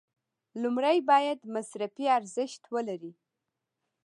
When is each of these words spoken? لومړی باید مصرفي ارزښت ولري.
لومړی 0.61 0.97
باید 1.09 1.39
مصرفي 1.55 2.05
ارزښت 2.17 2.63
ولري. 2.73 3.11